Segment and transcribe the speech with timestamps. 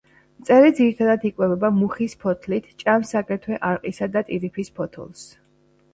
[0.43, 5.29] მწერი ძირითადად იკვებება მუხის ფოთლით, ჭამს აგრეთვე არყისა და ტირიფის ფოთოლს.